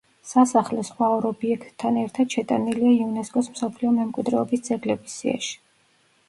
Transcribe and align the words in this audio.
სასახლე 0.27 0.85
სხვა 0.87 1.09
ორ 1.17 1.27
ობიექტთან 1.29 1.99
ერთად 2.03 2.33
შეტანილია 2.37 2.95
იუნესკოს 2.95 3.51
მსოფლიო 3.57 3.93
მემკვიდრეობის 3.99 4.65
ძეგლების 4.71 5.21
სიაში. 5.21 5.55